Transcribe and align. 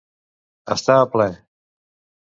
Estar 0.77 0.97
a 1.03 1.07
pler. 1.13 1.31